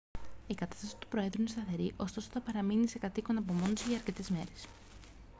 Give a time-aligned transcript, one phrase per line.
[0.47, 4.27] η κατάσταση του προέδρου είναι σταθερή ωστόσο θα παραμείνει σε κατ' οίκον απομόνωση για αρκετές
[4.27, 4.67] ημέρες